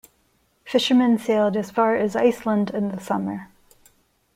[0.65, 3.49] Fishermen sailed as far as Iceland in the summer.